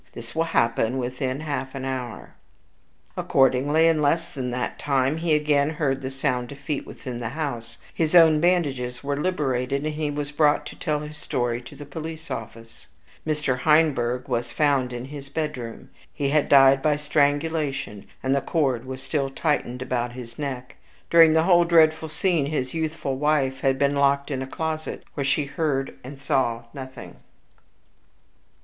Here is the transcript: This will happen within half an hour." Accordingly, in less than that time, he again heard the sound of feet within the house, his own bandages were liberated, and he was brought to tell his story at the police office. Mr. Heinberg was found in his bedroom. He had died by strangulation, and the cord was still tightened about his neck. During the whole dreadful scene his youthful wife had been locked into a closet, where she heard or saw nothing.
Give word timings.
This 0.13 0.33
will 0.35 0.45
happen 0.45 0.97
within 0.97 1.41
half 1.41 1.75
an 1.75 1.85
hour." 1.85 2.33
Accordingly, 3.15 3.87
in 3.87 4.01
less 4.01 4.31
than 4.31 4.49
that 4.49 4.79
time, 4.79 5.17
he 5.17 5.35
again 5.35 5.69
heard 5.69 6.01
the 6.01 6.09
sound 6.09 6.51
of 6.51 6.57
feet 6.57 6.87
within 6.87 7.19
the 7.19 7.29
house, 7.29 7.77
his 7.93 8.15
own 8.15 8.39
bandages 8.41 9.03
were 9.03 9.15
liberated, 9.15 9.85
and 9.85 9.93
he 9.93 10.09
was 10.09 10.31
brought 10.31 10.65
to 10.65 10.75
tell 10.75 11.01
his 11.01 11.19
story 11.19 11.59
at 11.71 11.77
the 11.77 11.85
police 11.85 12.31
office. 12.31 12.87
Mr. 13.27 13.59
Heinberg 13.59 14.27
was 14.27 14.49
found 14.51 14.91
in 14.91 15.05
his 15.05 15.29
bedroom. 15.29 15.91
He 16.11 16.29
had 16.29 16.49
died 16.49 16.81
by 16.81 16.95
strangulation, 16.95 18.07
and 18.23 18.33
the 18.33 18.41
cord 18.41 18.85
was 18.85 19.03
still 19.03 19.29
tightened 19.29 19.83
about 19.83 20.13
his 20.13 20.39
neck. 20.39 20.77
During 21.11 21.33
the 21.33 21.43
whole 21.43 21.63
dreadful 21.63 22.09
scene 22.09 22.47
his 22.47 22.73
youthful 22.73 23.17
wife 23.17 23.59
had 23.59 23.77
been 23.77 23.93
locked 23.93 24.31
into 24.31 24.47
a 24.47 24.49
closet, 24.49 25.03
where 25.13 25.23
she 25.23 25.45
heard 25.45 25.93
or 26.03 26.15
saw 26.15 26.63
nothing. 26.73 27.17